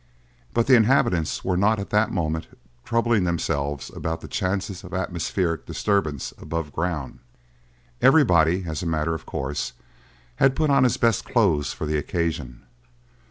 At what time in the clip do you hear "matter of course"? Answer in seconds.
8.87-9.73